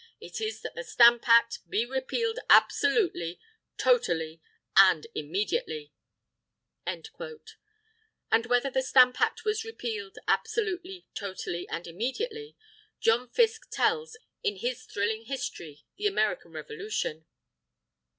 [0.19, 3.39] It is that the Stamp Act be repealed absolutely,
[3.77, 4.41] totally,
[4.75, 5.93] and immediately."
[6.87, 7.05] And
[8.47, 12.57] whether the Stamp Act was repealed "absolutely, totally, and immediately,"
[12.99, 17.27] John Fiske tells in his thrilling history, "The American Revolution."